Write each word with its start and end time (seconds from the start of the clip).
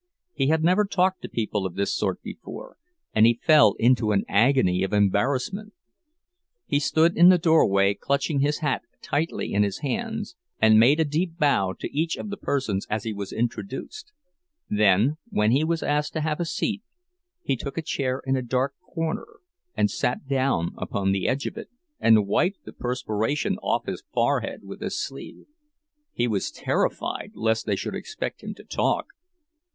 He 0.33 0.47
had 0.47 0.63
never 0.63 0.83
talked 0.85 1.21
to 1.21 1.29
people 1.29 1.63
of 1.63 1.75
this 1.75 1.93
sort 1.93 2.23
before, 2.23 2.75
and 3.13 3.27
he 3.27 3.39
fell 3.43 3.75
into 3.77 4.13
an 4.13 4.25
agony 4.27 4.81
of 4.81 4.93
embarrassment. 4.93 5.73
He 6.65 6.79
stood 6.79 7.15
in 7.15 7.29
the 7.29 7.37
doorway 7.37 7.93
clutching 7.93 8.39
his 8.39 8.61
hat 8.61 8.81
tightly 9.03 9.53
in 9.53 9.61
his 9.61 9.81
hands, 9.81 10.35
and 10.59 10.79
made 10.79 10.99
a 10.99 11.05
deep 11.05 11.37
bow 11.37 11.73
to 11.79 11.95
each 11.95 12.17
of 12.17 12.31
the 12.31 12.37
persons 12.37 12.87
as 12.89 13.03
he 13.03 13.13
was 13.13 13.31
introduced; 13.31 14.11
then, 14.67 15.17
when 15.29 15.51
he 15.51 15.63
was 15.63 15.83
asked 15.83 16.13
to 16.13 16.21
have 16.21 16.39
a 16.39 16.45
seat, 16.45 16.81
he 17.43 17.55
took 17.55 17.77
a 17.77 17.83
chair 17.83 18.23
in 18.25 18.35
a 18.35 18.41
dark 18.41 18.73
corner, 18.83 19.27
and 19.77 19.91
sat 19.91 20.27
down 20.27 20.71
upon 20.79 21.11
the 21.11 21.27
edge 21.27 21.45
of 21.45 21.57
it, 21.57 21.69
and 21.99 22.25
wiped 22.25 22.65
the 22.65 22.73
perspiration 22.73 23.55
off 23.59 23.85
his 23.85 24.01
forehead 24.11 24.63
with 24.63 24.81
his 24.81 24.99
sleeve. 24.99 25.45
He 26.11 26.27
was 26.27 26.49
terrified 26.49 27.33
lest 27.35 27.67
they 27.67 27.75
should 27.75 27.93
expect 27.93 28.41
him 28.41 28.55
to 28.55 28.63
talk. 28.63 29.05